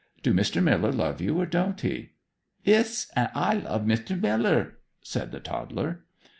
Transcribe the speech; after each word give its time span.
Do 0.23 0.33
Mr. 0.33 0.63
Miller 0.63 0.91
love 0.91 1.21
you 1.21 1.39
or 1.39 1.45
don't 1.45 1.79
he?' 1.79 2.13
'Iss! 2.65 3.11
An' 3.15 3.29
I 3.35 3.53
love 3.53 3.83
Mr. 3.83 4.19
Miller,' 4.19 4.79
said 5.03 5.31
the 5.31 5.39
toddler. 5.39 6.05